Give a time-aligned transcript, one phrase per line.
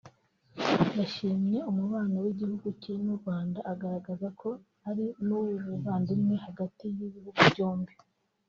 [0.99, 4.49] yashimye umubano w’igihugu cye n’u Rwanda agaragaza ko
[4.89, 7.93] ari n’uw’ubuvandimwe hagati y’ibihugu byombi